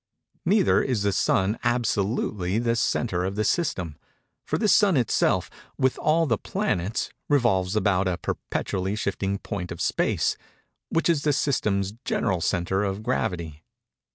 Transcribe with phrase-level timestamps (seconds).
[0.45, 3.97] Neither is the Sun absolutely the centre of the system;
[4.43, 9.79] for this Sun itself, with all the planets, revolves about a perpetually shifting point of
[9.79, 10.37] space,
[10.89, 13.63] which is the system's general centre of gravity.